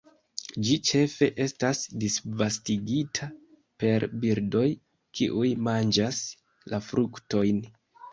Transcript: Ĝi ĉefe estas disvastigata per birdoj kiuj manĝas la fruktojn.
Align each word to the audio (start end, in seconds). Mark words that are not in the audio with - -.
Ĝi 0.67 0.75
ĉefe 0.89 1.25
estas 1.43 1.81
disvastigata 2.03 3.27
per 3.83 4.05
birdoj 4.23 4.63
kiuj 5.19 5.51
manĝas 5.69 6.23
la 6.73 6.81
fruktojn. 6.87 7.61